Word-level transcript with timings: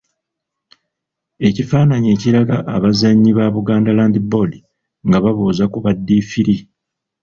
Ekifaananyi 1.47 2.07
ekiraga 2.15 2.57
abazannyi 2.75 3.31
ba 3.37 3.45
Buganda 3.55 3.91
Land 3.97 4.15
Board 4.29 4.53
nga 5.07 5.17
babuuza 5.23 5.63
ku 5.71 5.77
baddiifiri. 5.85 6.55